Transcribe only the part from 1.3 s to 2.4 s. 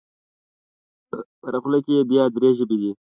په هره خوله کې یې بیا